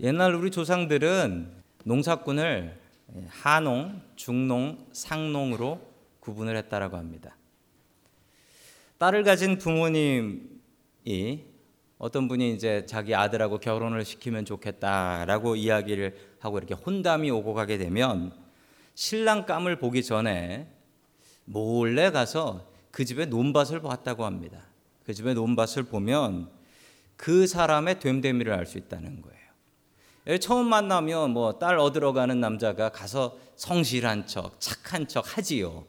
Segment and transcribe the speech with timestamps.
[0.00, 1.52] 옛날 우리 조상들은
[1.84, 2.76] 농사꾼을
[3.28, 5.80] 하농, 중농, 상농으로
[6.20, 7.36] 구분을 했다라고 합니다.
[8.98, 11.44] 딸을 가진 부모님이
[11.98, 18.32] 어떤 분이 이제 자기 아들하고 결혼을 시키면 좋겠다라고 이야기를 하고 이렇게 혼담이 오고 가게 되면
[18.94, 20.68] 신랑감을 보기 전에
[21.44, 24.66] 몰래 가서 그 집의 논밭을 봤다고 합니다.
[25.04, 26.48] 그 집의 논밭을 보면
[27.16, 29.33] 그 사람의 됨됨이를 알 수 있다는 거예요.
[30.26, 35.84] 예, 처음 만나면 뭐 딸 얻으러 가는 남자가 가서 성실한 척, 착한 척 하지요.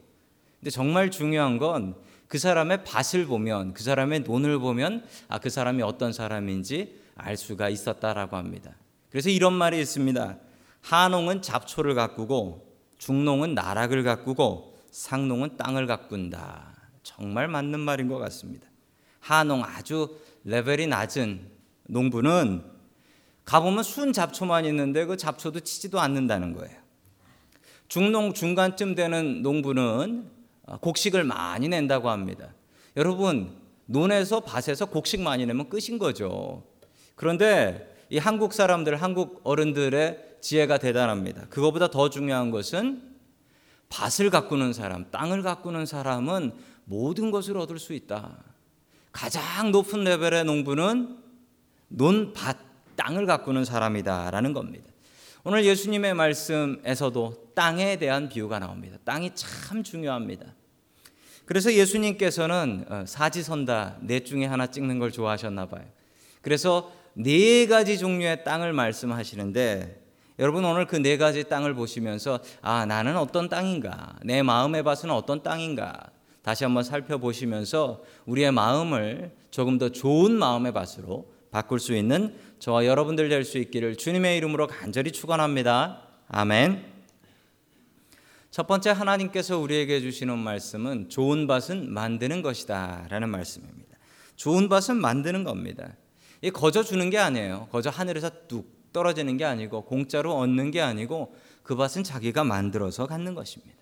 [0.60, 1.94] 근데 정말 중요한 건
[2.28, 7.68] 그 사람의 밭을 보면 그 사람의 논을 보면 아 그 사람이 어떤 사람인지 알 수가
[7.68, 8.72] 있었다라고 합니다.
[9.10, 10.36] 그래서 이런 말이 있습니다.
[10.82, 16.74] 하농은 잡초를 가꾸고 중농은 나락을 가꾸고 상농은 땅을 가꾼다.
[17.02, 18.66] 정말 맞는 말인 것 같습니다.
[19.20, 21.48] 하농 아주 레벨이 낮은
[21.88, 22.64] 농부는
[23.46, 26.76] 가보면 순 잡초만 있는데 그 잡초도 치지도 않는다는 거예요.
[27.88, 30.28] 중농 중간쯤 되는 농부는
[30.80, 32.52] 곡식을 많이 낸다고 합니다.
[32.96, 36.64] 여러분 논에서 밭에서 곡식 많이 내면 끝인 거죠.
[37.14, 41.46] 그런데 이 한국 사람들, 한국 어른들의 지혜가 대단합니다.
[41.48, 43.14] 그거보다 더 중요한 것은
[43.88, 46.52] 밭을 가꾸는 사람, 땅을 가꾸는 사람은
[46.84, 48.38] 모든 것을 얻을 수 있다.
[49.12, 51.18] 가장 높은 레벨의 농부는
[51.88, 52.65] 논밭
[52.96, 54.86] 땅을 가꾸는 사람이다라는 겁니다.
[55.44, 58.98] 오늘 예수님의 말씀에서도 땅에 대한 비유가 나옵니다.
[59.04, 60.46] 땅이 참 중요합니다.
[61.44, 65.84] 그래서 예수님께서는 어, 사지선다 넷 중에 하나 찍는 걸 좋아하셨나 봐요.
[66.42, 70.02] 그래서 네 가지 종류의 땅을 말씀하시는데
[70.38, 75.42] 여러분 오늘 그 네 가지 땅을 보시면서 아 나는 어떤 땅인가 내 마음의 밭은 어떤
[75.42, 76.10] 땅인가
[76.42, 81.26] 다시 한번 살펴보시면서 우리의 마음을 조금 더 좋은 마음의 밭으로
[81.56, 86.02] 바꿀 수 있는 저와 여러분들 될 수 있기를 주님의 이름으로 간절히 축원합니다.
[86.28, 86.84] 아멘.
[88.50, 93.96] 첫 번째 하나님께서 우리에게 주시는 말씀은 좋은 밭은 만드는 것이다라는 말씀입니다.
[94.36, 95.96] 좋은 밭은 만드는 겁니다.
[96.42, 97.68] 이 거저 주는 게 아니에요.
[97.72, 103.34] 거저 하늘에서 뚝 떨어지는 게 아니고 공짜로 얻는 게 아니고 그 밭은 자기가 만들어서 갖는
[103.34, 103.76] 것입니다.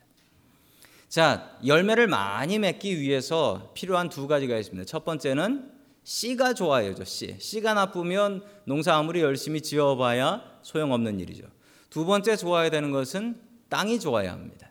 [1.09, 4.87] 자, 열매를 많이 맺기 위해서 필요한 두 가지가 있습니다.
[4.87, 5.74] 첫 번째는
[6.05, 7.37] 씨가 좋아야죠, 씨.
[7.39, 11.45] 씨가 나쁘면 농사 아무리 열심히 지어봐야 소용없는 일이죠.
[11.91, 14.71] 두 번째 좋아야 되는 것은 땅이 좋아야 합니다.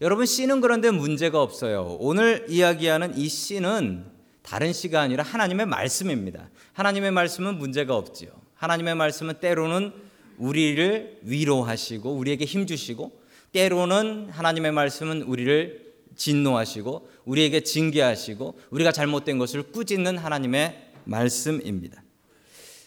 [0.00, 1.96] 여러분, 씨는 그런데 문제가 없어요.
[2.00, 4.04] 오늘 이야기하는 이 씨는
[4.42, 6.50] 다른 씨가 아니라 하나님의 말씀입니다.
[6.72, 8.30] 하나님의 말씀은 문제가 없지요.
[8.56, 9.92] 하나님의 말씀은 때로는
[10.38, 13.12] 우리를 위로하시고 우리에게 힘 주시고
[13.52, 22.02] 때로는 하나님의 말씀은 우리를 진노하시고 우리에게 징계하시고 우리가 잘못된 것을 꾸짖는 하나님의 말씀입니다.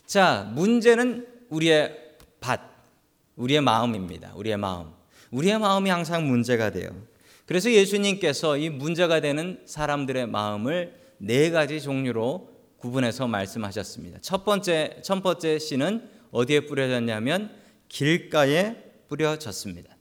[0.05, 1.97] 자, 문제는 우리의
[2.39, 2.59] 밭,
[3.35, 4.33] 우리의 마음입니다.
[4.35, 4.91] 우리의 마음.
[5.31, 6.89] 우리의 마음이 항상 문제가 돼요.
[7.45, 14.19] 그래서 예수님께서 이 문제가 되는 사람들의 마음을 네 가지 종류로 구분해서 말씀하셨습니다.
[14.21, 17.51] 첫 번째, 첫 번째 씨는 어디에 뿌려졌냐면
[17.87, 18.75] 길가에
[19.07, 19.94] 뿌려졌습니다.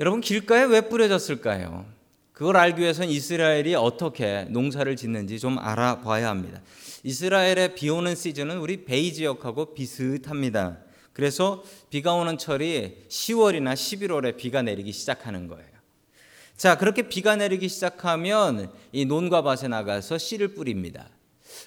[0.00, 1.84] 여러분 길가에 왜 뿌려졌을까요?
[2.32, 6.62] 그걸 알기 위해서는 이스라엘이 어떻게 농사를 짓는지 좀 알아봐야 합니다.
[7.02, 10.78] 이스라엘의 비 오는 시즌은 우리 베이 지역하고 비슷합니다.
[11.12, 15.66] 그래서 비가 오는 철이 10월이나 11월에 비가 내리기 시작하는 거예요.
[16.56, 21.08] 자, 그렇게 비가 내리기 시작하면 이 논과 밭에 나가서 씨를 뿌립니다.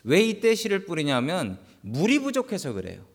[0.06, 3.11] 왜 이때 씨를 뿌리냐면 물이 부족해서 그래요.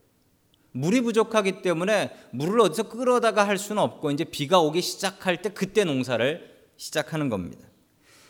[0.77, 5.85] 물이 부족하기 때문에 물을 어디서 끌어다가 할 수는 없고 이제 비가 오기 시작할 때 그때
[5.85, 7.67] 농사를 시작하는 겁니다.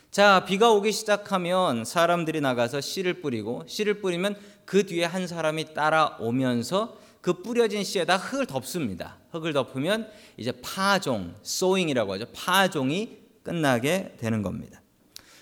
[0.09, 6.97] 자, 비가 오기 시작하면 사람들이 나가서 씨를 뿌리고 씨를 뿌리면 그 뒤에 한 사람이 따라오면서
[7.19, 9.17] 그 뿌려진 씨에다 흙을 덮습니다.
[9.31, 12.25] 흙을 덮으면 이제 파종, 소잉이라고 하죠.
[12.33, 14.81] 파종이 끝나게 되는 겁니다.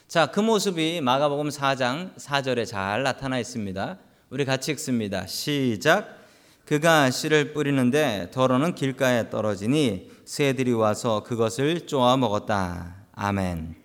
[0.07, 3.99] 자, 그 모습이 마가복음 4장 4절에 잘 나타나 있습니다.
[4.31, 5.27] 우리 같이 읽습니다.
[5.27, 6.24] 시작.
[6.65, 12.95] 그가 씨를 뿌리는데 더러는 길가에 떨어지니 새들이 와서 그것을 쪼아 먹었다.
[13.13, 13.75] 아멘.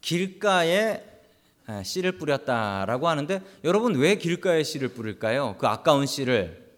[0.00, 1.04] 길가에
[1.84, 5.56] 씨를 뿌렸다라고 하는데 여러분 왜 길가에 씨를 뿌릴까요?
[5.58, 6.70] 그 아까운 씨를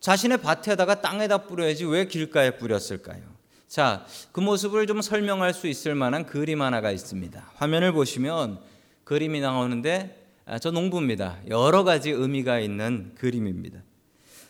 [0.00, 3.22] 자신의 밭에다가 땅에다 뿌려야지 왜 길가에 뿌렸을까요?
[3.68, 7.52] 자, 그 모습을 좀 설명할 수 있을 만한 그림 하나가 있습니다.
[7.56, 8.58] 화면을 보시면
[9.04, 10.19] 그림이 나오는데 아,
[10.58, 11.38] 저 농부입니다.
[11.48, 13.82] 여러 가지 의미가 있는 그림입니다.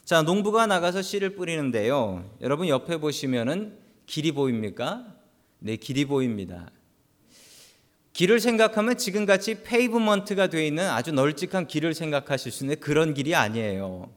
[0.05, 2.29] 자, 농부가 나가서 씨를 뿌리는데요.
[2.41, 5.07] 여러분 옆에 보시면은 길이 보입니까?
[5.59, 6.71] 네, 길이 보입니다.
[8.13, 14.11] 길을 생각하면 지금같이 페이브먼트가 되어 있는 아주 널찍한 길을 생각하실 수 있는 그런 길이 아니에요.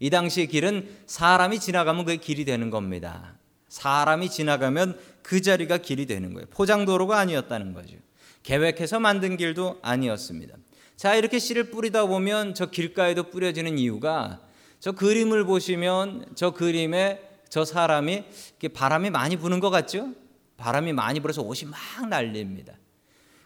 [0.00, 3.38] 이 당시의 길은 사람이 지나가면 그게 길이 되는 겁니다.
[3.68, 6.46] 사람이 지나가면 그 자리가 길이 되는 거예요.
[6.50, 7.96] 포장도로가 아니었다는 거죠.
[8.42, 10.56] 계획해서 만든 길도 아니었습니다.
[10.96, 14.40] 자, 이렇게 씨를 뿌리다 보면 저 길가에도 뿌려지는 이유가
[14.80, 17.20] 저 그림을 보시면 저 그림에
[17.50, 18.24] 저 사람이
[18.72, 20.08] 바람이 많이 부는 것 같죠?
[20.56, 22.72] 바람이 많이 불어서 옷이 막 날립니다.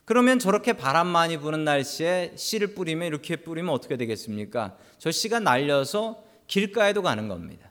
[0.04, 4.76] 그러면 저렇게 바람 많이 부는 날씨에 씨를 뿌리면 이렇게 뿌리면 어떻게 되겠습니까?
[4.98, 7.70] 저 씨가 날려서 길가에도 가는 겁니다.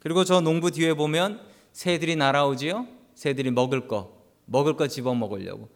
[0.00, 1.40] 그리고 저 농부 뒤에 보면
[1.72, 2.88] 새들이 날아오지요.
[3.14, 4.16] 새들이 먹을 거,
[4.46, 5.68] 먹을 거 집어 먹으려고.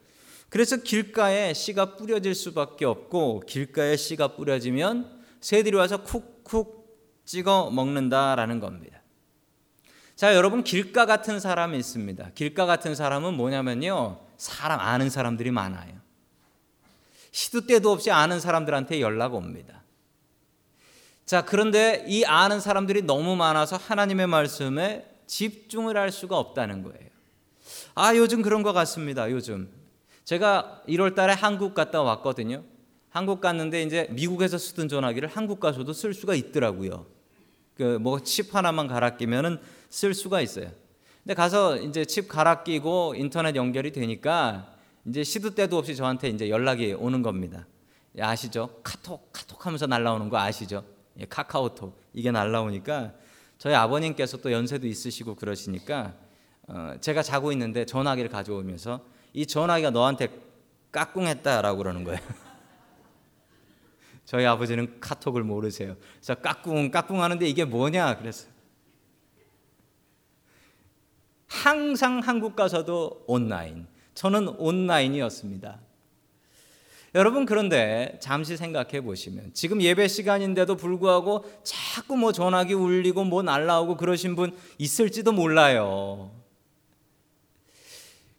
[0.49, 6.77] 그래서 길가에 씨가 뿌려질 수밖에 없고 길가에 씨가 뿌려지면 새들이 와서 쿡쿡
[7.25, 9.01] 찍어 먹는다라는 겁니다.
[10.15, 12.31] 자, 여러분 길가 같은 사람이 있습니다.
[12.33, 14.19] 길가 같은 사람은 뭐냐면요.
[14.37, 15.93] 사람 아는 사람들이 많아요.
[17.31, 19.83] 시도 때도 없이 아는 사람들한테 연락 옵니다.
[21.25, 27.09] 자, 그런데 이 아는 사람들이 너무 많아서 하나님의 말씀에 집중을 할 수가 없다는 거예요.
[27.93, 29.29] 아, 요즘 그런 것 같습니다.
[29.29, 29.69] 요즘.
[30.27, 32.61] 제가 1월 달에 한국 갔다 왔거든요.
[33.09, 37.05] 한국 갔는데 이제 미국에서 쓰던 전화기를 한국 가서도 쓸 수가 있더라고요.
[37.77, 39.57] 그 뭐 칩 하나만 갈아 끼면은
[39.89, 40.69] 쓸 수가 있어요.
[41.23, 44.75] 근데 가서 이제 칩 갈아 끼고 인터넷 연결이 되니까
[45.05, 47.65] 이제 시도 때도 없이 저한테 이제 연락이 오는 겁니다.
[48.17, 48.81] 예, 아시죠?
[48.83, 50.83] 카톡 카톡 하면서 날라오는 거 아시죠?
[51.21, 53.13] 예, 카카오톡 이게 날라오니까
[53.57, 56.15] 저희 아버님께서 또 연세도 있으시고 그러시니까
[56.67, 60.29] 어, 제가 자고 있는데 전화기를 가져오면서 이 전화기가 너한테
[60.91, 62.19] 까꿍했다라고 그러는 거예요.
[64.25, 65.95] 저희 아버지는 카톡을 모르세요.
[66.15, 68.47] 그래서 까꿍 까꿍 하는데 이게 뭐냐 그래서
[71.45, 73.85] 항상 한국 가서도 온라인.
[74.15, 75.81] 저는 온라인이었습니다.
[77.13, 83.97] 여러분 그런데 잠시 생각해 보시면 지금 예배 시간인데도 불구하고 자꾸 뭐 전화기 울리고 뭐 날라오고
[83.97, 86.36] 그러신 분 있을지도 몰라요.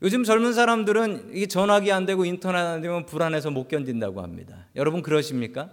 [0.02, 4.66] 요즘 젊은 사람들은 이게 전화기 안 되고 인터넷 안 되면 불안해서 못 견딘다고 합니다.
[4.76, 5.70] 여러분 그러십니까?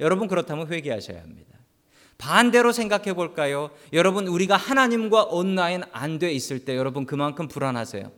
[0.00, 1.58] 여러분 그렇다면 회개하셔야 합니다.
[2.18, 3.70] 반대로 생각해 볼까요?
[3.92, 8.12] 여러분 우리가 하나님과 온라인 안 돼 있을 때 여러분 그만큼 불안하세요.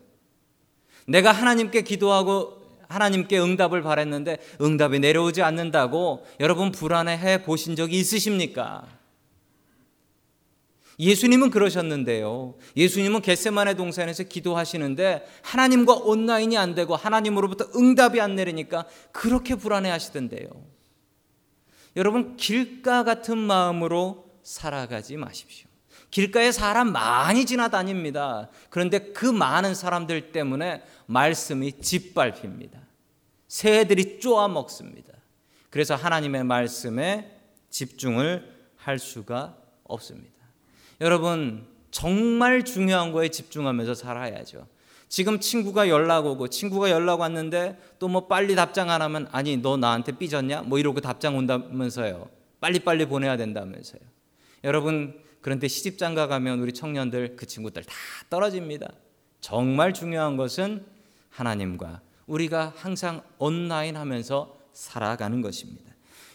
[1.08, 8.87] 내가 하나님께 기도하고 하나님께 응답을 바랬는데 응답이 내려오지 않는다고 여러분 불안해 해 보신 적이 있으십니까?
[10.98, 12.54] 예수님은 그러셨는데요.
[12.76, 20.48] 예수님은 겟세만의 동산에서 기도하시는데 하나님과 온라인이 안 되고 하나님으로부터 응답이 안 내리니까 그렇게 불안해 하시던데요.
[21.96, 25.69] 여러분 길가 같은 마음으로 살아가지 마십시오.
[26.10, 28.48] 길가에 사람 많이 지나다닙니다.
[28.70, 32.81] 그런데 그 많은 사람들 때문에 말씀이 짓밟힙니다.
[33.48, 35.12] 새들이 쪼아 먹습니다.
[35.70, 37.38] 그래서 하나님의 말씀에
[37.70, 40.35] 집중을 할 수가 없습니다.
[41.00, 44.66] 여러분, 정말 중요한 거에 집중하면서 살아야죠.
[45.08, 49.76] 지금 친구가 연락 오고 친구가 연락 왔는데 또 뭐 빨리 답장 안 하면 아니 너
[49.76, 50.62] 나한테 삐졌냐?
[50.62, 52.28] 뭐 이러고 답장 온다면서요.
[52.60, 54.00] 빨리빨리 보내야 된다면서요.
[54.64, 57.94] 여러분 그런데 시집장가 가면 우리 청년들 그 친구들 다
[58.31, 58.90] 떨어집니다.
[59.40, 60.84] 정말 중요한 것은
[61.31, 65.93] 하나님과 우리가 항상 온라인 하면서 살아가는 것입니다.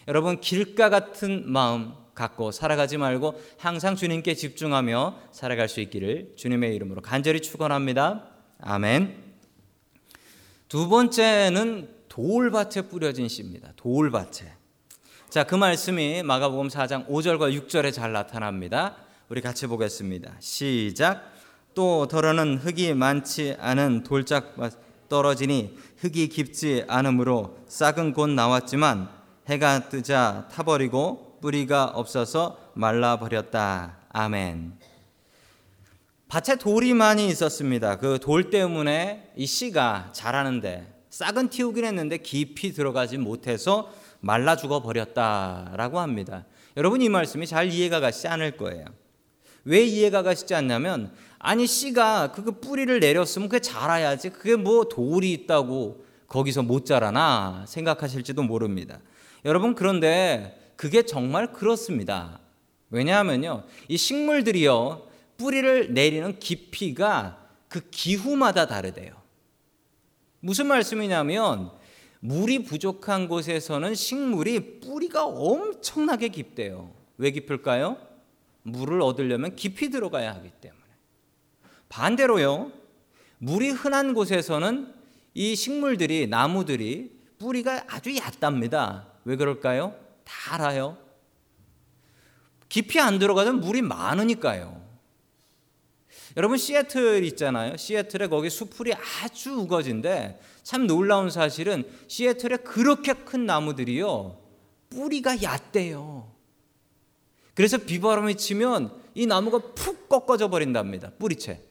[0.07, 7.01] 여러분 길가 같은 마음 갖고 살아가지 말고 항상 주님께 집중하며 살아갈 수 있기를 주님의 이름으로
[7.01, 8.25] 간절히 축원합니다.
[8.59, 9.15] 아멘.
[10.67, 13.73] 두 번째는 돌밭에 뿌려진 씨입니다.
[13.75, 14.53] 돌밭에.
[15.29, 18.97] 자, 그 말씀이 마가복음 4장 5절과 6절에 잘 나타납니다.
[19.29, 20.35] 우리 같이 보겠습니다.
[20.39, 21.31] 시작.
[21.73, 24.55] 또 더러는 흙이 많지 않은 돌짝
[25.07, 29.09] 떨어지니 흙이 깊지 않으므로 싹은 곧 나왔지만
[29.47, 33.97] 해가 뜨자 타버리고 뿌리가 없어서 말라버렸다.
[34.09, 34.73] 아멘.
[36.27, 37.97] 밭에 돌이 많이 있었습니다.
[37.97, 45.99] 그 돌 때문에 이 씨가 자라는데 싹은 틔우긴 했는데 깊이 들어가지 못해서 말라 죽어 버렸다라고
[45.99, 46.45] 합니다.
[46.77, 48.85] 여러분 이 말씀이 잘 이해가 가시지 않을 거예요.
[49.65, 56.05] 왜 이해가 가시지 않냐면 아니 씨가 그 뿌리를 내렸으면 그게 자라야지 그게 뭐 돌이 있다고
[56.27, 58.99] 거기서 못 자라나 생각하실지도 모릅니다.
[59.43, 62.39] 여러분 그런데 그게 정말 그렇습니다.
[62.89, 63.65] 왜냐하면요.
[63.87, 65.07] 이 식물들이요.
[65.37, 67.37] 뿌리를 내리는 깊이가
[67.69, 69.13] 그 기후마다 다르대요.
[70.39, 71.69] 무슨 말씀이냐면
[72.19, 76.91] 물이 부족한 곳에서는 식물이 뿌리가 엄청나게 깊대요.
[77.19, 77.97] 왜 깊을까요?
[78.63, 80.81] 물을 얻으려면 깊이 들어가야 하기 때문에.
[81.89, 82.71] 반대로요.
[83.37, 84.91] 물이 흔한 곳에서는
[85.35, 89.09] 이 식물들이 나무들이 뿌리가 아주 얕답니다.
[89.25, 90.09] 왜 그럴까요?
[90.31, 90.97] 다 알아요.
[92.69, 94.81] 깊이 안 들어가도 물이 많으니까요.
[96.37, 97.75] 여러분 시애틀 있잖아요.
[97.75, 104.39] 시애틀에 거기 수풀이 아주 우거진데 참 놀라운 사실은 시애틀에 그렇게 큰 나무들이요.
[104.89, 106.31] 뿌리가 얕대요.
[107.53, 111.11] 그래서 비바람이 치면 이 나무가 푹 꺾어져 버린답니다.
[111.19, 111.61] 뿌리채.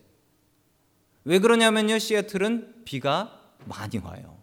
[1.25, 1.99] 왜 그러냐면요.
[1.99, 4.43] 시애틀은 비가 많이 와요.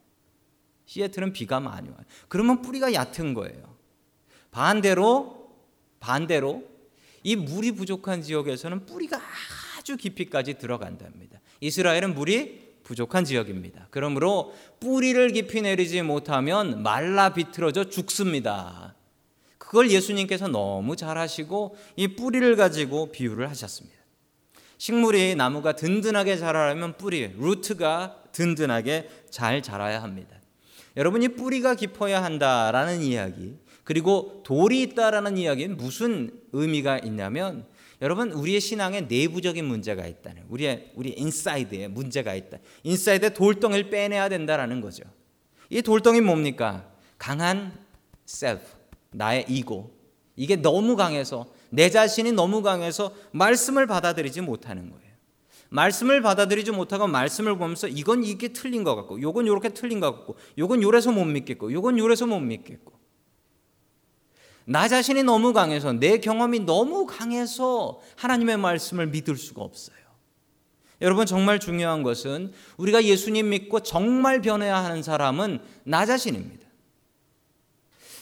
[0.85, 1.99] 시애틀은 비가 많이 와요.
[2.27, 3.76] 그러면 뿌리가 얕은 거예요.
[4.57, 5.51] 반대로
[5.99, 6.63] 반대로
[7.21, 9.21] 이 물이 부족한 지역에서는 뿌리가
[9.77, 11.39] 아주 깊이까지 들어간답니다.
[11.61, 13.87] 이스라엘은 물이 부족한 지역입니다.
[13.91, 18.95] 그러므로 뿌리를 깊이 내리지 못하면 말라 비틀어져 죽습니다.
[19.59, 23.95] 그걸 예수님께서 너무 잘 하시고 이 뿌리를 가지고 비유를 하셨습니다.
[24.79, 30.35] 식물이 나무가 든든하게 자라려면 뿌리, root가 든든하게 잘 자라야 합니다.
[30.95, 33.55] 여러분이 뿌리가 깊어야 한다라는 이야기,
[33.87, 37.65] 그리고 돌이 있다라는 이야기는 무슨 의미가 있냐면
[38.01, 42.57] 여러분 우리의 신앙에 내부적인 문제가 있다는 우리의 우리 inside에 문제가 있다.
[42.83, 45.05] inside에 돌덩이를 빼내야 된다라는 거죠.
[45.69, 46.91] 이 돌덩이 뭡니까?
[47.17, 47.71] 강한
[48.25, 48.65] 셀프,
[49.11, 49.97] 나의 ego.
[50.35, 55.13] 이게 너무 강해서 내 자신이 너무 강해서 말씀을 받아들이지 못하는 거예요.
[55.69, 60.35] 말씀을 받아들이지 못하고 말씀을 보면서 이건 이게 틀린 것 같고, 요건 요렇게 틀린 것 같고,
[60.57, 62.96] 요건 요래서 못 믿겠고, 요건 요래서 못 믿겠고.
[64.69, 69.95] 나 자신이 너무 강해서 내 경험이 너무 강해서 하나님의 말씀을 믿을 수가 없어요.
[70.99, 76.67] 여러분 정말 중요한 것은 우리가 예수님 믿고 정말 변해야 하는 사람은 나 자신입니다.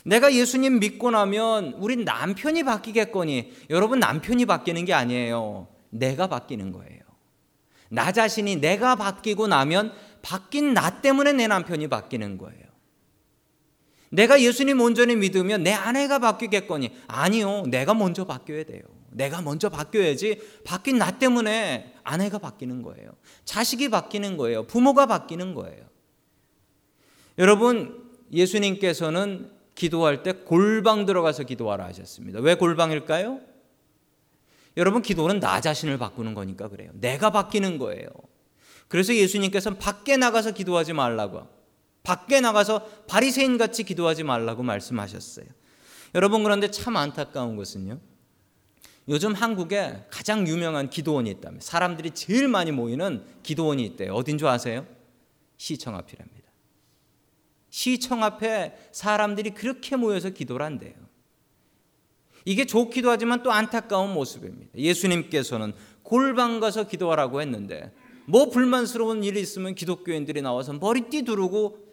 [0.03, 5.67] 내가 예수님 믿고 나면 우리 남편이 바뀌겠거니 여러분 남편이 바뀌는 게 아니에요.
[5.89, 7.01] 내가 바뀌는 거예요.
[7.89, 12.64] 나 자신이 내가 바뀌고 나면 바뀐 나 때문에 내 남편이 바뀌는 거예요.
[14.09, 17.63] 내가 예수님 온전히 믿으면 내 아내가 바뀌겠거니 아니요.
[17.67, 18.81] 내가 먼저 바뀌어야 돼요.
[19.09, 23.11] 내가 먼저 바뀌어야지 바뀐 나 때문에 아내가 바뀌는 거예요.
[23.45, 24.67] 자식이 바뀌는 거예요.
[24.67, 25.85] 부모가 바뀌는 거예요.
[27.37, 32.39] 여러분 예수님께서는 기도할 때 골방 들어가서 기도하라 하셨습니다.
[32.39, 33.39] 왜 골방일까요?
[34.77, 36.91] 여러분 기도는 나 자신을 바꾸는 거니까 그래요.
[36.93, 38.07] 내가 바뀌는 거예요.
[38.87, 41.47] 그래서 예수님께서는 밖에 나가서 기도하지 말라고
[42.05, 45.45] 밖에 나가서 바리새인 같이 기도하지 말라고 말씀하셨어요.
[46.13, 47.99] 여러분 그런데 참 안타까운 것은요.
[49.09, 54.13] 요즘 한국에 가장 유명한 기도원이 있다면 사람들이 제일 많이 모이는 기도원이 있대요.
[54.13, 54.87] 어딘 줄 아세요?
[55.57, 56.45] 시청 앞이랍니다.
[57.69, 60.93] 시청 앞에 사람들이 그렇게 모여서 기도를 한대요.
[62.45, 64.71] 이게 좋기도 하지만 또 안타까운 모습입니다.
[64.77, 67.91] 예수님께서는 골방 가서 기도하라고 했는데
[68.27, 71.84] 뭐 불만스러운 일이 있으면 기독교인들이 나와서 머리띠 두르고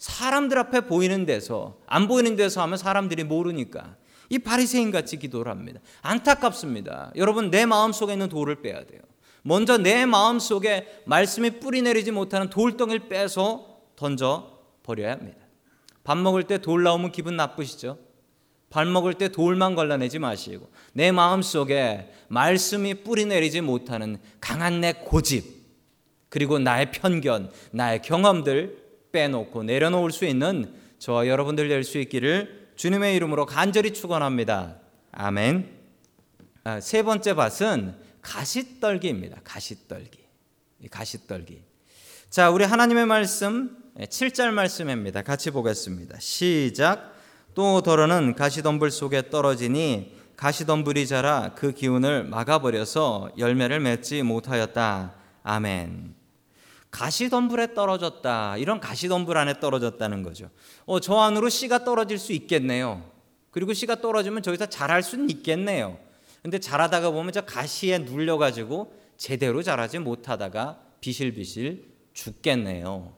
[0.00, 3.96] 사람들 앞에 보이는 데서 안 보이는 데서 하면 사람들이 모르니까
[4.30, 5.80] 이 바리새인 같이 기도를 합니다.
[6.00, 7.12] 안타깝습니다.
[7.16, 9.00] 여러분 내 마음 속에 있는 돌을 빼야 돼요.
[9.42, 15.38] 먼저 내 마음 속에 말씀이 뿌리 내리지 못하는 돌덩이를 빼서 던져 버려야 합니다.
[16.02, 17.98] 밥 먹을 때 돌 나오면 기분 나쁘시죠?
[18.70, 24.94] 밥 먹을 때 돌만 걸러내지 마시고 내 마음 속에 말씀이 뿌리 내리지 못하는 강한 내
[24.94, 25.60] 고집
[26.30, 28.80] 그리고 나의 편견, 나의 경험들
[29.12, 34.76] 빼놓고 내려놓을 수 있는 저와 여러분들 될 수 있기를 주님의 이름으로 간절히 축원합니다.
[35.12, 35.70] 아멘.
[36.64, 39.40] 아, 세 번째 밭은 가시떨기입니다.
[39.44, 40.18] 가시떨기.
[40.90, 41.62] 가시떨기.
[42.30, 45.22] 자, 우리 하나님의 말씀 7절 말씀입니다.
[45.22, 46.18] 같이 보겠습니다.
[46.20, 47.14] 시작.
[47.54, 55.14] 또 더러는 가시덤불 속에 떨어지니 가시덤불이 자라 그 기운을 막아버려서 열매를 맺지 못하였다.
[55.42, 56.19] 아멘.
[56.90, 58.56] 가시덤불에 떨어졌다.
[58.56, 60.50] 이런 가시덤불 안에 떨어졌다는 거죠.
[60.86, 63.08] 어, 저 안으로 씨가 떨어질 수 있겠네요.
[63.50, 65.98] 그리고 씨가 떨어지면 저기서 자랄 수는 있겠네요.
[66.42, 73.14] 근데 자라다가 보면 저 가시에 눌려가지고 제대로 자라지 못하다가 비실비실 죽겠네요.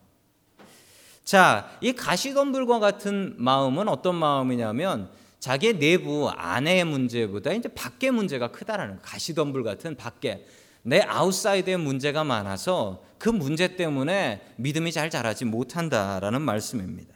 [1.25, 9.01] 자, 이 가시덤불과 같은 마음은 어떤 마음이냐면 자기의 내부 안의 문제보다 이제 밖의 문제가 크다라는
[9.03, 10.45] 가시덤불 같은 밖에
[10.83, 17.15] 내 outside에 문제가 많아서 그 문제 때문에 믿음이 잘 자라지 못한다라는 말씀입니다.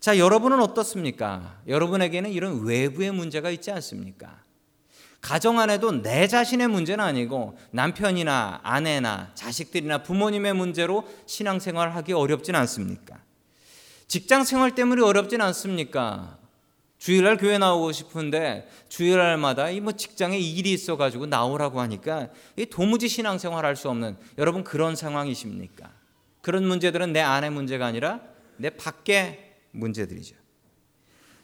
[0.00, 1.60] 자, 여러분은 어떻습니까?
[1.66, 4.42] 여러분에게는 이런 외부의 문제가 있지 않습니까?
[5.20, 13.18] 가정 안에도 내 자신의 문제는 아니고 남편이나 아내나 자식들이나 부모님의 문제로 신앙생활 하기 어렵진 않습니까?
[14.06, 16.36] 직장 생활 때문에 어렵진 않습니까?
[17.04, 23.66] 주일날 교회 나오고 싶은데 주일날마다 이 뭐 직장에 일이 있어가지고 나오라고 하니까 이 도무지 신앙생활
[23.66, 25.92] 할 수 없는 여러분 그런 상황이십니까?
[26.40, 28.22] 그런 문제들은 내 안의 문제가 아니라
[28.56, 30.34] 내 밖의 문제들이죠.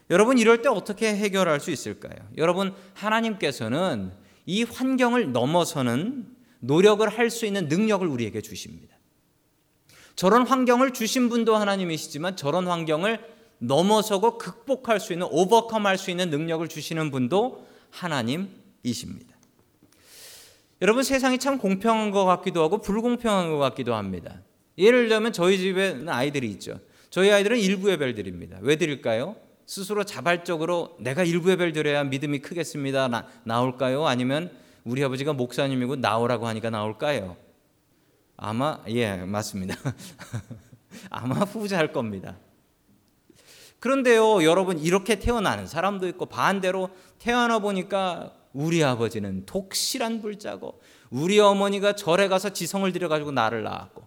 [0.09, 2.15] 여러분 이럴 때 어떻게 해결할 수 있을까요?
[2.39, 4.13] 여러분 하나님께서는
[4.47, 6.27] 이 환경을 넘어서는
[6.61, 8.97] 노력을 할 수 있는 능력을 우리에게 주십니다.
[10.17, 16.67] 저런 환경을 주신 분도 하나님이시지만 저런 환경을 넘어서고 극복할 수 있는 오버컴할 수 있는 능력을
[16.67, 19.37] 주시는 분도 하나님이십니다.
[20.83, 24.41] 여러분 세상이 참 공평한 것 같기도 하고 불공평한 것 같기도 합니다.
[24.79, 26.81] 예를 들면 저희 집에는 아이들이 있죠.
[27.11, 28.59] 저희 아이들은 일부의 별들입니다.
[28.63, 29.37] 왜 드릴까요?
[29.67, 33.09] 스스로 자발적으로 내가 일부의 별 드려야 믿음이 크겠습니다.
[33.09, 34.07] 나, 나올까요?
[34.07, 34.51] 아니면
[34.85, 37.37] 우리 아버지가 목사님이고 나오라고 하니까 나올까요?
[38.37, 39.77] 아마 예 맞습니다.
[41.11, 42.39] 아마 후자할 겁니다.
[43.81, 51.95] 그런데요, 여러분 이렇게 태어나는 사람도 있고 반대로 태어나 보니까 우리 아버지는 독실한 불자고 우리 어머니가
[51.95, 54.07] 절에 가서 지성을 들여 가지고 나를 낳았고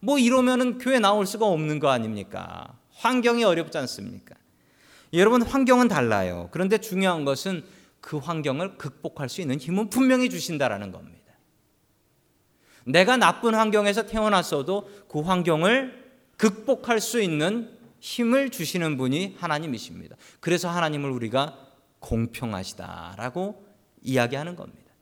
[0.00, 2.78] 뭐 이러면은 교회 나올 수가 없는 거 아닙니까?
[2.94, 4.34] 환경이 어렵지 않습니까?
[5.12, 6.48] 여러분 환경은 달라요.
[6.50, 7.64] 그런데 중요한 것은
[8.00, 11.24] 그 환경을 극복할 수 있는 힘은 분명히 주신다라는 겁니다.
[12.84, 16.04] 내가 나쁜 환경에서 태어났어도 그 환경을
[16.36, 17.70] 극복할 수 있는
[18.04, 20.14] 힘을 주시는 분이 하나님이십니다.
[20.40, 21.56] 그래서 하나님을 우리가
[22.00, 23.64] 공평하시다라고
[24.02, 24.92] 이야기하는 겁니다.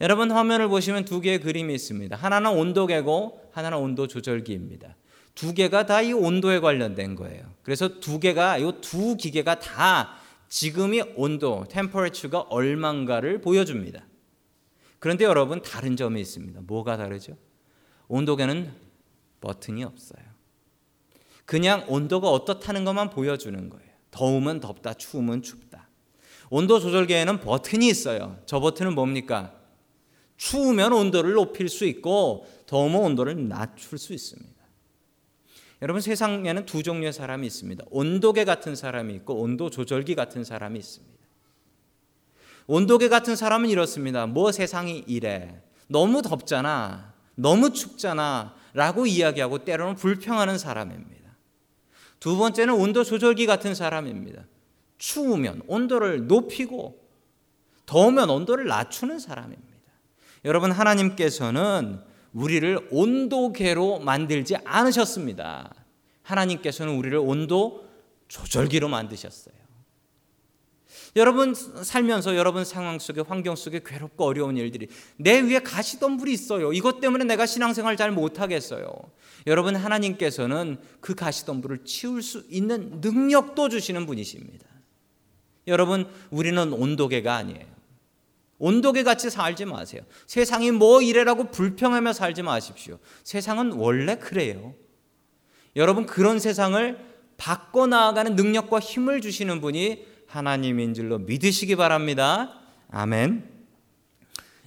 [0.00, 2.16] 여러분 화면을 보시면 두 개의 그림이 있습니다.
[2.16, 4.96] 하나는 온도계고 하나는 온도 조절기입니다.
[5.34, 7.44] 두 개가 다 이 온도에 관련된 거예요.
[7.62, 10.14] 그래서 두 개가 이 두 기계가 다
[10.48, 14.06] 지금의 온도, 템퍼레처가 얼만가를 보여줍니다.
[14.98, 16.62] 그런데 여러분 다른 점이 있습니다.
[16.62, 17.36] 뭐가 다르죠?
[18.08, 18.72] 온도계는
[19.42, 20.29] 버튼이 없어요.
[21.50, 23.90] 그냥 온도가 어떻다는 것만 보여주는 거예요.
[24.12, 25.88] 더우면 덥다, 추우면 춥다.
[26.48, 28.38] 온도 조절계에는 버튼이 있어요.
[28.46, 29.52] 저 버튼은 뭡니까?
[30.36, 34.54] 추우면 온도를 높일 수 있고 더우면 온도를 낮출 수 있습니다.
[35.82, 37.84] 여러분 세상에는 두 종류의 사람이 있습니다.
[37.90, 41.18] 온도계 같은 사람이 있고 온도 조절기 같은 사람이 있습니다.
[42.68, 44.28] 온도계 같은 사람은 이렇습니다.
[44.28, 45.60] 뭐 세상이 이래.
[45.88, 47.12] 너무 덥잖아.
[47.34, 48.54] 너무 춥잖아.
[48.72, 51.19] 라고 이야기하고 때로는 불평하는 사람입니다.
[52.20, 54.44] 두 번째는 온도 조절기 같은 사람입니다.
[54.98, 57.00] 추우면 온도를 높이고
[57.86, 59.70] 더우면 온도를 낮추는 사람입니다.
[60.44, 62.00] 여러분 하나님께서는
[62.32, 65.74] 우리를 온도계로 만들지 않으셨습니다.
[66.22, 67.88] 하나님께서는 우리를 온도
[68.28, 69.59] 조절기로 만드셨어요.
[71.16, 76.72] 여러분 살면서 여러분 상황 속에 환경 속에 괴롭고 어려운 일들이 내 위에 가시덤불이 있어요.
[76.72, 78.92] 이것 때문에 내가 신앙생활 잘 못하겠어요.
[79.46, 84.66] 여러분 하나님께서는 그 가시덤불을 치울 수 있는 능력도 주시는 분이십니다.
[85.66, 87.66] 여러분 우리는 온도계가 아니에요.
[88.58, 90.02] 온도계 같이 살지 마세요.
[90.26, 92.98] 세상이 뭐 이래라고 불평하며 살지 마십시오.
[93.24, 94.74] 세상은 원래 그래요.
[95.76, 102.54] 여러분 그런 세상을 바꿔 나아가는 능력과 힘을 주시는 분이 하나님인 줄로 믿으시기 바랍니다.
[102.90, 103.48] 아멘.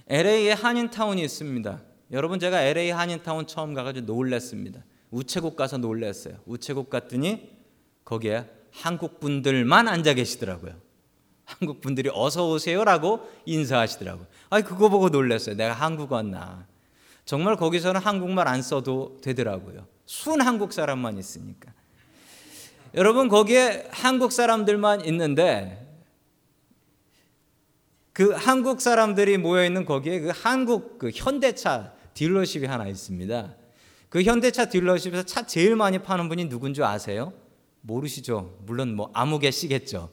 [0.08, 1.80] LA에 한인타운이 있습니다.
[2.12, 4.84] 여러분 제가 LA 한인타운 처음 가가지고 놀랐습니다.
[5.10, 6.34] 우체국 가서 놀랐어요.
[6.44, 7.50] 우체국 갔더니
[8.04, 10.74] 거기에 한국 분들만 앉아 계시더라고요.
[11.46, 14.26] 한국 분들이 어서 오세요라고 인사하시더라고요.
[14.50, 15.56] 아, 그거 보고 놀랐어요.
[15.56, 16.66] 내가 한국 왔나.
[17.24, 19.86] 정말 거기서는 한국말 안 써도 되더라고요.
[20.04, 21.72] 순 한국 사람만 있으니까.
[22.94, 25.80] 여러분 거기에 한국 사람들만 있는데
[28.12, 33.54] 그 한국 사람들이 모여 있는 거기에 그 한국 그 현대차 딜러십이 하나 있습니다.
[34.08, 37.32] 그 현대차 딜러십에서 차 제일 많이 파는 분이 누군지 아세요?
[37.80, 38.56] 모르시죠?
[38.64, 40.10] 물론 뭐 아무 개시겠죠.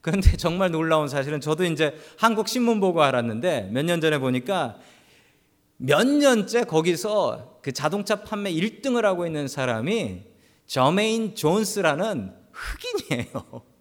[0.00, 4.78] 그런데 정말 놀라운 사실은 저도 이제 한국 신문 보고 알았는데 몇 년 전에 보니까
[5.76, 10.35] 몇 년째 거기서 그 자동차 판매 1등을 하고 있는 사람이
[10.66, 13.62] 저메인 존스라는 흑인이에요.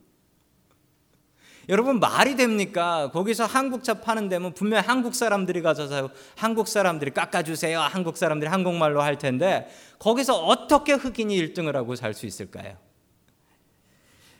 [1.67, 3.09] 여러분 말이 됩니까?
[3.11, 6.09] 거기서 한국차 파는 데면 분명 한국 사람들이 가서.
[6.35, 7.79] 한국 사람들이 깎아주세요.
[7.79, 9.67] 한국 사람들이 한국말로 할 텐데
[9.97, 12.77] 거기서 어떻게 흑인이 1등을 하고 살 수 있을까요?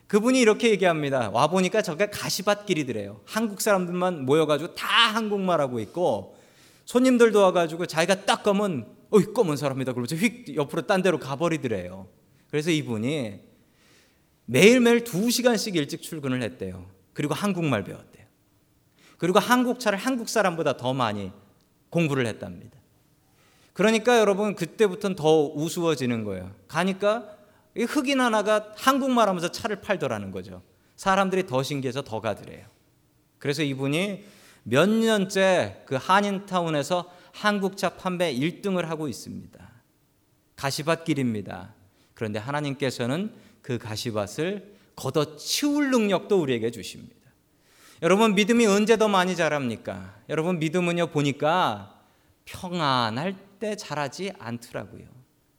[0.07, 1.31] 그분이 이렇게 얘기합니다.
[1.31, 3.21] 와 보니까 저게 가시밭길이더래요.
[3.25, 6.37] 한국 사람들만 모여가지고 다 한국말 하고 있고
[6.85, 12.07] 손님들도 와가지고 자기가 딱 가면 어이 검은 사람이다 그러면서 휙 옆으로 딴 데로 가버리더래요.
[12.49, 13.39] 그래서 이분이
[14.45, 16.89] 매일매일 두 시간씩 일찍 출근을 했대요.
[17.13, 18.25] 그리고 한국말 배웠대요.
[19.17, 21.31] 그리고 한국차를 한국 사람보다 더 많이
[21.89, 22.77] 공부를 했답니다.
[23.73, 26.53] 그러니까 여러분 그때부터는 더 우스워지는 거예요.
[26.67, 27.35] 가니까
[27.75, 30.61] 흑인 하나가 한국말 하면서 차를 팔더라는 거죠.
[30.95, 32.65] 사람들이 더 신기해서 더 가더래요.
[33.37, 34.23] 그래서 이분이
[34.63, 39.71] 몇 년째 그 한인타운에서 한국차 판매 1등을 하고 있습니다.
[40.55, 41.75] 가시밭 길입니다.
[42.15, 47.15] 그런데 하나님께서는 그 가시밭을 걷어 치울 능력도 우리에게 주십니다.
[48.01, 50.15] 여러분 믿음이 언제 더 많이 자랍니까?
[50.29, 52.01] 여러분 믿음은요 보니까
[52.45, 55.05] 평안할 때 자라지 않더라고요.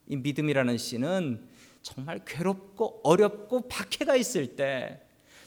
[0.09, 1.47] 이 믿음이라는 씨는
[1.83, 5.01] 정말 괴롭고 어렵고 박해가 있을 때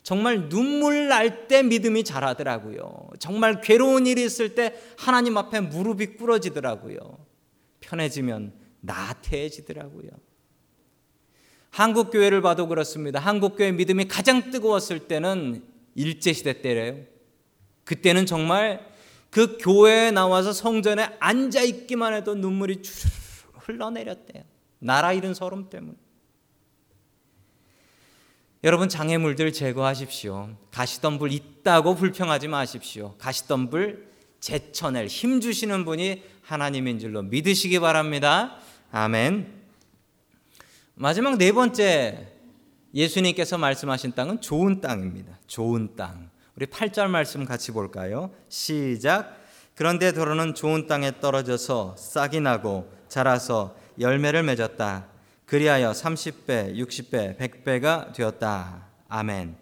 [0.03, 3.09] 정말 눈물 날 때 믿음이 자라더라고요.
[3.19, 7.25] 정말 괴로운 일이 있을 때 하나님 앞에 무릎이 꿇어지더라고요.
[7.79, 10.09] 편해지면 나태해지더라고요.
[11.69, 13.19] 한국 교회를 봐도 그렇습니다.
[13.19, 15.63] 한국 교회 믿음이 가장 뜨거웠을 때는
[15.95, 16.97] 일제 시대 때래요.
[17.83, 18.87] 그때는 정말
[19.29, 22.81] 그 교회에 나와서 성전에 앉아 있기만 해도 눈물이
[23.53, 24.43] 흘러내렸대요.
[24.79, 25.95] 나라 잃은 서름 때문에.
[28.63, 30.49] 여러분 장애물들 제거하십시오.
[30.71, 33.15] 가시덤불 있다고 불평하지 마십시오.
[33.17, 38.57] 가시덤불 제쳐낼 힘 주시는 분이 하나님인 줄로 믿으시기 바랍니다.
[38.91, 39.58] 아멘.
[41.01, 42.27] 마지막 네 번째
[42.93, 45.39] 예수님께서 말씀하신 땅은 좋은 땅입니다.
[45.47, 46.29] 좋은 땅.
[46.57, 48.31] 우리 8절 말씀 같이 볼까요?
[48.49, 49.37] 시작.
[49.75, 55.07] 그런데 도로는 좋은 땅에 떨어져서 싹이 나고 자라서 열매를 맺었다.
[55.45, 58.87] 그리하여 30배, 60배, 100배가 되었다.
[59.07, 59.55] 아멘.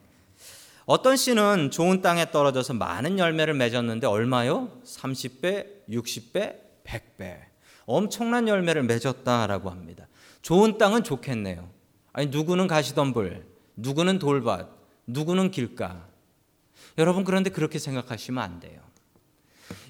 [0.87, 4.71] 어떤 씨는 좋은 땅에 떨어져서 많은 열매를 맺었는데 얼마요?
[4.83, 7.37] 30배, 60배, 100배.
[7.85, 10.07] 엄청난 열매를 맺었다라고 합니다.
[10.47, 11.69] 좋은 땅은 좋겠네요.
[12.13, 14.69] 아니 누구는 가시덤불, 누구는 돌밭,
[15.05, 16.07] 누구는 길가.
[16.97, 18.79] 여러분 그런데 그렇게 생각하시면 안 돼요.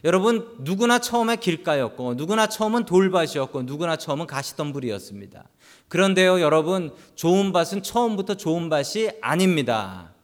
[0.04, 5.48] 여러분 누구나 처음에 길가였고 누구나 처음은 돌밭이었고 누구나 처음은 가시덤불이었습니다.
[5.90, 10.16] 그런데요 여러분 좋은 밭은 처음부터 좋은 밭이 아닙니다.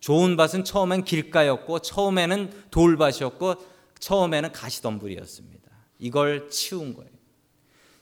[0.00, 3.56] 좋은 밭은 처음엔 길가였고 처음에는 돌밭이었고
[3.98, 5.70] 처음에는 가시덤불이었습니다.
[5.98, 7.15] 이걸 치운 거예요.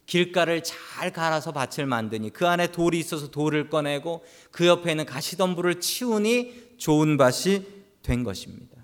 [0.06, 5.80] 길가를 잘 갈아서 밭을 만드니 그 안에 돌이 있어서 돌을 꺼내고 그 옆에 있는 가시덤불을
[5.80, 7.62] 치우니 좋은 밭이
[8.02, 8.74] 된 것입니다.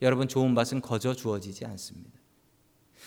[0.00, 2.10] 여러분 좋은 밭은 거저 주어지지 않습니다.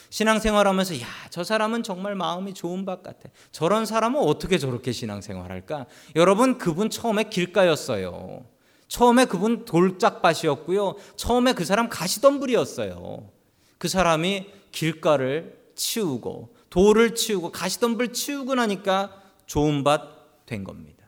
[0.10, 3.30] 신앙생활하면서 야, 저 사람은 정말 마음이 좋은 밭 같아.
[3.52, 5.88] 저런 사람은 어떻게 저렇게 신앙생활할까?
[6.16, 8.46] 여러분 그분 처음에 길가였어요.
[8.88, 10.96] 처음에 그분 돌짝밭이었고요.
[11.16, 13.30] 처음에 그 사람 가시덤불이었어요.
[13.78, 21.06] 그 사람이 길가를 치우고 돌을 치우고 가시덤불 치우고 나니까 좋은 밭 된 겁니다.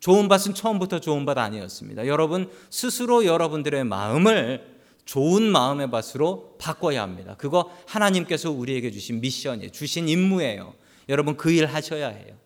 [0.00, 2.08] 좋은 밭은 처음부터 좋은 밭 아니었습니다.
[2.08, 7.36] 여러분 스스로 여러분들의 마음을 좋은 마음의 밭으로 바꿔야 합니다.
[7.38, 9.70] 그거 하나님께서 우리에게 주신 미션이에요.
[9.70, 10.74] 주신 임무예요.
[11.08, 12.36] 여러분 그 일 하셔야 해요.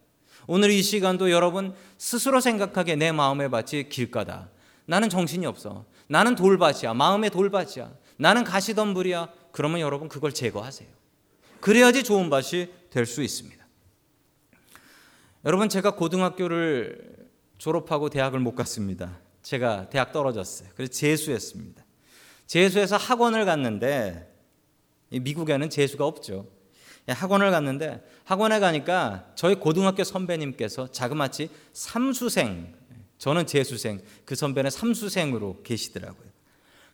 [0.46, 4.50] 오늘 이 시간도 여러분 스스로 생각하기에 내 마음의 밭이 길가다.
[4.84, 5.86] 나는 정신이 없어.
[6.08, 6.92] 나는 돌밭이야.
[6.92, 7.90] 마음의 돌밭이야.
[8.18, 9.30] 나는 가시덤불이야.
[9.52, 11.05] 그러면 여러분 그걸 제거하세요.
[11.66, 13.66] 그래야지 좋은 밭이 될 수 있습니다.
[15.44, 17.26] 여러분 제가 고등학교를
[17.58, 19.18] 졸업하고 대학을 못 갔습니다.
[19.42, 20.68] 제가 대학 떨어졌어요.
[20.76, 21.84] 그래서 재수했습니다.
[22.46, 24.32] 재수해서 학원을 갔는데
[25.10, 26.46] 미국에는 재수가 없죠.
[27.08, 32.76] 예, 학원을 갔는데 학원에 가니까 저희 고등학교 선배님께서 자그마치 삼수생,
[33.18, 36.28] 저는 재수생, 그 선배는 삼수생으로 계시더라고요.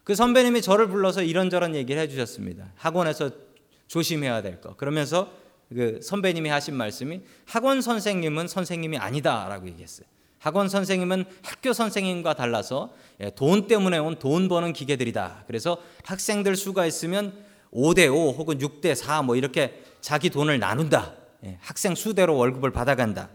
[0.02, 2.72] 그 선배님이 저를 불러서 이런저런 얘기를 해주셨습니다.
[2.76, 3.51] 학원에서
[3.92, 4.74] 조심해야 될 거.
[4.74, 5.30] 그러면서
[5.68, 10.06] 그 선배님이 하신 말씀이 학원 선생님은 선생님이 아니다라고 얘기했어요.
[10.38, 15.44] 학원 선생님은 학교 선생님과 달라서 예, 돈 때문에 온 돈 버는 기계들이다.
[15.46, 17.34] 그래서 학생들 수가 있으면
[17.70, 21.14] 5대 5 혹은 6대 4 뭐 이렇게 자기 돈을 나눈다.
[21.44, 23.28] 예, 학생 수대로 월급을 받아간다.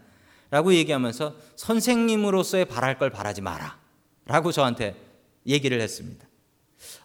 [0.49, 3.77] 라고 얘기하면서 선생님으로서의 바랄 걸 바라지 마라.
[4.25, 4.95] 라고 저한테
[5.45, 6.27] 얘기를 했습니다.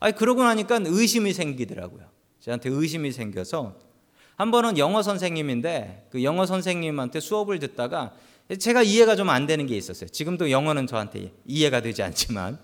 [0.00, 2.11] 아니, 그러고 나니까 의심이 생기더라고요.
[2.42, 3.76] 저한테 의심이 생겨서
[4.36, 8.12] 한 번은 영어 선생님인데 그 영어 선생님한테 수업을 듣다가
[8.58, 10.08] 제가 이해가 좀 안 되는 게 있었어요.
[10.10, 12.58] 지금도 영어는 저한테 이해가 되지 않지만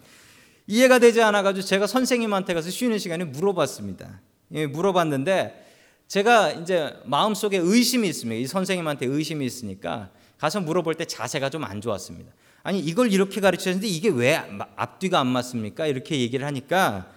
[0.67, 4.21] 이해가 되지 않아 가지고 제가 선생님한테 가서 쉬는 시간에 물어봤습니다.
[4.53, 5.67] 예, 물어봤는데
[6.09, 8.41] 제가 이제 마음속에 의심이 있습니다.
[8.41, 12.33] 이 선생님한테 의심이 있으니까 가서 물어볼 때 자세가 좀 안 좋았습니다.
[12.65, 14.37] 아니 이걸 이렇게 가르쳤는데 이게 왜
[14.77, 15.87] 앞뒤가 안 맞습니까?
[15.87, 17.09] 이렇게 얘기를 하니까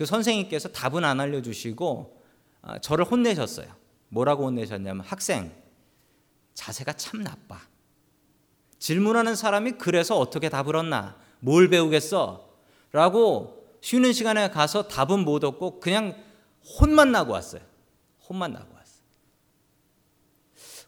[0.00, 2.22] 그 선생님께서 답은 안 알려주시고
[2.62, 3.66] 아, 저를 혼내셨어요.
[4.08, 5.52] 뭐라고 혼내셨냐면 학생
[6.54, 7.60] 자세가 참 나빠.
[8.78, 11.18] 질문하는 사람이 그래서 어떻게 답을 얻나?
[11.40, 12.48] 뭘 배우겠어?
[12.92, 16.16] 라고 쉬는 시간에 가서 답은 못 얻고 그냥
[16.80, 17.60] 혼만 나고 왔어요.
[18.26, 19.04] 혼만 나고 왔어요.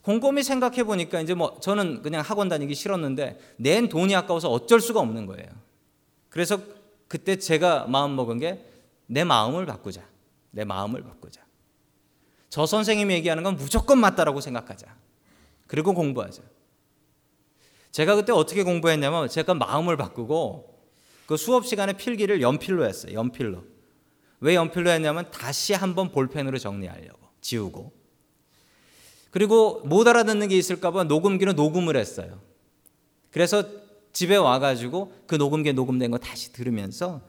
[0.00, 5.00] 곰곰이 생각해 보니까 이제 뭐 저는 그냥 학원 다니기 싫었는데 낸 돈이 아까워서 어쩔 수가
[5.00, 5.50] 없는 거예요.
[6.30, 6.58] 그래서
[7.08, 8.71] 그때 제가 마음 먹은 게
[9.12, 10.02] 내 마음을 바꾸자.
[10.52, 11.42] 내 마음을 바꾸자.
[12.48, 14.86] 저 선생님이 얘기하는 건 무조건 맞다라고 생각하자.
[15.66, 16.42] 그리고 공부하자.
[17.90, 20.82] 제가 그때 어떻게 공부했냐면 제가 마음을 바꾸고
[21.26, 23.12] 그 수업 시간에 필기를 연필로 했어요.
[23.12, 23.64] 연필로.
[24.40, 27.92] 왜 연필로 했냐면 다시 한번 볼펜으로 정리하려고 지우고.
[29.30, 32.40] 그리고 못 알아듣는 게 있을까봐 녹음기는 녹음을 했어요.
[33.30, 33.62] 그래서
[34.14, 37.20] 집에 와가지고 그 녹음기에 녹음된 거 다시 들으면서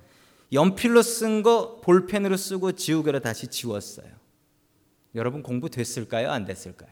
[0.54, 4.08] 연필로 쓴 거 볼펜으로 쓰고 지우개로 다시 지웠어요.
[5.16, 6.32] 여러분 공부 됐을까요?
[6.32, 6.92] 안 됐을까요?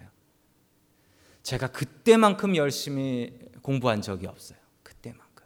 [1.44, 4.58] 제가 그때만큼 열심히 공부한 적이 없어요.
[4.84, 5.46] 그때만큼.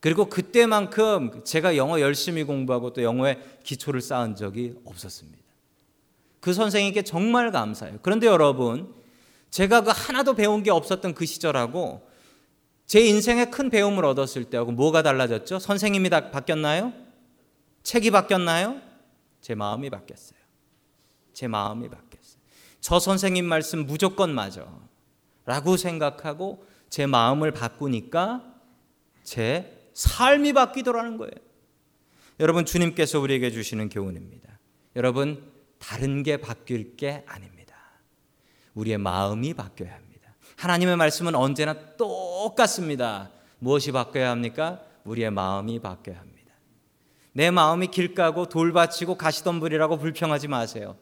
[0.00, 5.38] 그리고 그때만큼 제가 영어 열심히 공부하고 또 영어에 기초를 쌓은 적이 없었습니다.
[6.40, 7.98] 그 선생님께 정말 감사해요.
[8.02, 8.94] 그런데 여러분,
[9.50, 12.06] 제가 그 하나도 배운 게 없었던 그 시절하고
[12.86, 15.58] 제 인생에 큰 배움을 얻었을 때하고 뭐가 달라졌죠?
[15.58, 17.07] 선생님이 다 바뀌었나요?
[17.88, 18.82] 책이 바뀌었나요?
[19.40, 20.38] 제 마음이 바뀌었어요.
[21.32, 22.42] 제 마음이 바뀌었어요.
[22.82, 24.66] 저 선생님 말씀 무조건 맞아.
[25.46, 28.44] 라고 생각하고 제 마음을 바꾸니까
[29.22, 31.32] 제 삶이 바뀌더라는 거예요.
[32.40, 34.58] 여러분, 주님께서 우리에게 주시는 교훈입니다.
[34.94, 37.74] 여러분, 다른 게 바뀔 게 아닙니다.
[38.74, 40.34] 우리의 마음이 바뀌어야 합니다.
[40.58, 43.30] 하나님의 말씀은 언제나 똑같습니다.
[43.60, 44.82] 무엇이 바뀌어야 합니까?
[45.04, 46.37] 우리의 마음이 바뀌어야 합니다.
[47.38, 50.96] 내 마음이 길 까고 돌 바치고 가시덤불이라고 불평하지 마세요.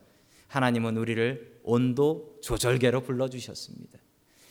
[0.48, 3.98] 하나님은 우리를 온도 조절계로 불러주셨습니다.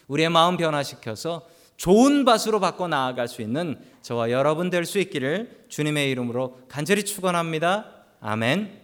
[0.07, 6.09] 우리의 마음 변화시켜서 좋은 밭으로 바꿔 나아갈 수 있는 저와 여러분 될 수 있기를 주님의
[6.09, 7.85] 이름으로 간절히 축원합니다.
[8.19, 8.81] 아멘.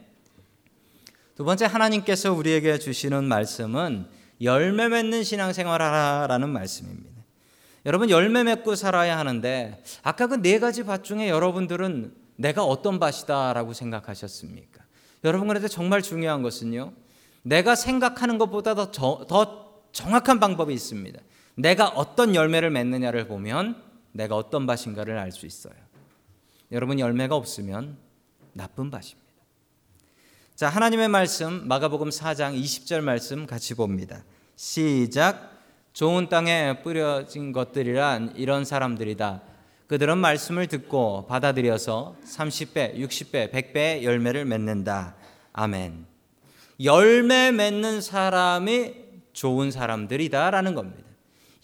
[1.34, 4.06] 두 번째 하나님께서 우리에게 주시는 말씀은
[4.44, 7.24] 열매 맺는 신앙생활하라는 말씀입니다.
[7.88, 13.74] 여러분 열매 맺고 살아야 하는데 아까 그 네 가지 밭 중에 여러분들은 내가 어떤 밭이다라고
[13.74, 14.84] 생각하셨습니까?
[15.24, 16.94] 여러분 그런데 정말 중요한 것은요.
[17.44, 21.20] 내가 생각하는 것보다 더, 저, 더 정확한 방법이 있습니다.
[21.56, 25.74] 내가 어떤 열매를 맺느냐를 보면 내가 어떤 밭인가를 알 수 있어요.
[26.72, 27.98] 여러분 열매가 없으면
[28.54, 29.22] 나쁜 밭입니다.
[30.56, 34.24] 자, 하나님의 말씀 마가복음 4장 20절 말씀 같이 봅니다.
[34.56, 35.52] 시작
[35.94, 39.51] 좋은 땅에 뿌려진 것들이란 이런 사람들이다.
[39.92, 45.16] 그들은 말씀을 듣고 받아들여서 30배, 60배, 100배의 열매를 맺는다.
[45.52, 46.06] 아멘.
[46.82, 48.94] 열매 맺는 사람이
[49.34, 51.10] 좋은 사람들이다라는 겁니다.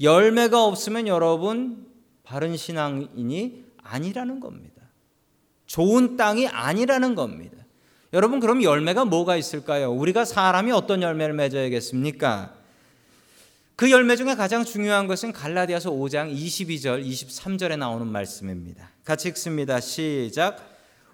[0.02, 1.88] 열매가 없으면 여러분
[2.24, 4.82] 바른 신앙인이 아니라는 겁니다.
[5.66, 7.56] 좋은 땅이 아니라는 겁니다.
[8.12, 9.94] 여러분 그럼 열매가 뭐가 있을까요?
[9.94, 12.57] 우리가 사람이 어떤 열매를 맺어야겠습니까?
[13.78, 18.90] 그 열매 중에 가장 중요한 것은 갈라디아서 5장 22절, 23절에 나오는 말씀입니다.
[19.06, 19.80] 같이 읽습니다.
[19.80, 20.68] 시작.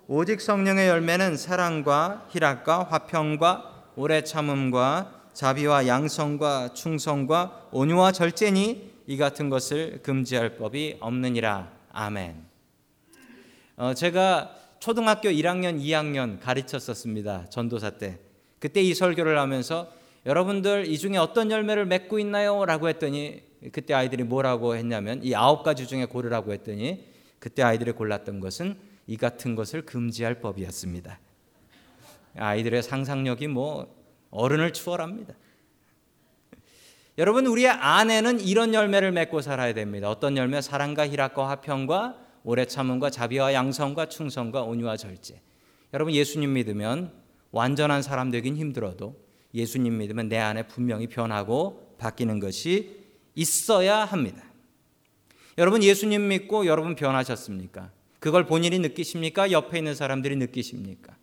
[0.07, 9.49] 오직 성령의 열매는 사랑과 희락과 화평과 오래 참음과 자비와 양성과 충성과 온유와 절제니 이 같은
[9.49, 11.69] 것을 금지할 법이 없느니라.
[11.91, 12.45] 아멘.
[13.75, 17.49] 어, 제가 초등학교 1학년, 2학년 가르쳤었습니다.
[17.49, 18.19] 전도사 때.
[18.59, 19.91] 그때 이 설교를 하면서
[20.25, 22.65] 여러분들 이 중에 어떤 열매를 맺고 있나요?
[22.65, 27.05] 라고 했더니 그때 아이들이 뭐라고 했냐면 이 아홉 가지 중에 고르라고 했더니
[27.39, 31.19] 그때 아이들이 골랐던 것은 이 같은 것을 금지할 법이었습니다.
[32.37, 33.93] 아이들의 상상력이 뭐
[34.31, 35.33] 어른을 추월합니다.
[37.17, 40.09] 여러분 우리의 아내는 이런 열매를 맺고 살아야 됩니다.
[40.09, 40.61] 어떤 열매?
[40.61, 45.41] 사랑과 희락과 화평과 오래 참음과 자비와 양성과 충성과 온유와 절제.
[45.93, 47.13] 여러분 예수님 믿으면
[47.51, 49.22] 완전한 사람 되긴 힘들어도
[49.53, 53.03] 예수님 믿으면 내 안에 분명히 변하고 바뀌는 것이
[53.35, 54.43] 있어야 합니다.
[55.57, 57.91] 여러분 예수님 믿고 여러분 변하셨습니까?
[58.19, 59.51] 그걸 본인이 느끼십니까?
[59.51, 61.15] 옆에 있는 사람들이 느끼십니까?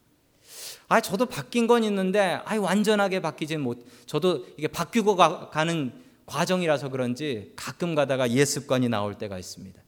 [0.88, 3.87] 아, 저도 바뀐 건 있는데, 아, 완전하게 바뀌지 못.
[4.07, 5.93] 저도 이게 바뀌고 가, 는
[6.27, 9.81] 과정이라서 그런지 가끔 가다가 옛 습관이 나올 때가 있습니다.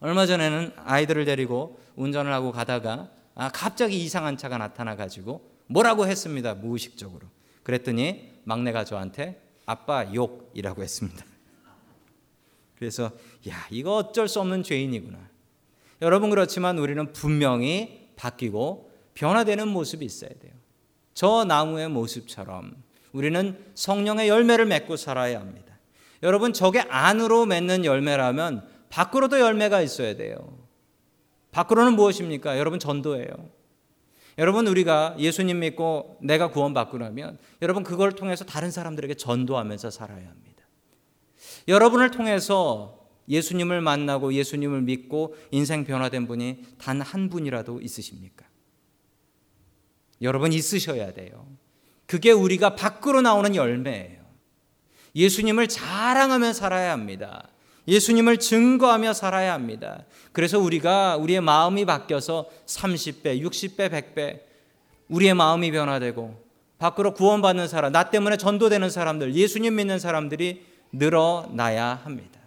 [0.00, 6.54] 얼마 전에는 아이들을 데리고 운전을 하고 가다가 아, 갑자기 이상한 차가 나타나 가지고 뭐라고 했습니다.
[6.54, 7.28] 무의식적으로.
[7.62, 11.24] 그랬더니 막내가 저한테 아빠 욕이라고 했습니다.
[12.78, 13.10] 그래서
[13.48, 15.18] 야, 이거 어쩔 수 없는 죄인이구나.
[16.02, 20.52] 여러분 그렇지만 우리는 분명히 바뀌고 변화되는 모습이 있어야 돼요.
[21.12, 25.78] 저 나무의 모습처럼 우리는 성령의 열매를 맺고 살아야 합니다.
[26.22, 30.58] 여러분 저게 안으로 맺는 열매라면 밖으로도 열매가 있어야 돼요.
[31.52, 32.58] 밖으로는 무엇입니까?
[32.58, 33.59] 여러분 전도예요.
[34.40, 40.64] 여러분 우리가 예수님 믿고 내가 구원받고 나면 여러분 그걸 통해서 다른 사람들에게 전도하면서 살아야 합니다.
[41.68, 48.46] 여러분을 통해서 예수님을 만나고 예수님을 믿고 인생 변화된 분이 단 한 분이라도 있으십니까?
[50.22, 51.46] 여러분 있으셔야 돼요.
[52.06, 54.20] 그게 우리가 밖으로 나오는 열매예요.
[55.14, 57.50] 예수님을 자랑하며 살아야 합니다.
[57.88, 60.04] 예수님을 증거하며 살아야 합니다.
[60.32, 64.40] 그래서 우리가 우리의 마음이 바뀌어서 30배, 60배, 100배
[65.08, 72.40] 우리의 마음이 변화되고 밖으로 구원받는 사람, 나 때문에 전도되는 사람들, 예수님 믿는 사람들이 늘어나야 합니다.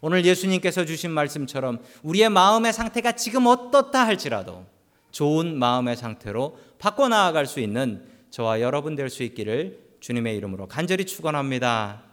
[0.00, 4.64] 오늘 예수님께서 주신 말씀처럼 우리의 마음의 상태가 지금 어떻다 할지라도
[5.10, 11.06] 좋은 마음의 상태로 바꿔 나아갈 수 있는 저와 여러분 될 수 있기를 주님의 이름으로 간절히
[11.06, 12.04] 축원합니다.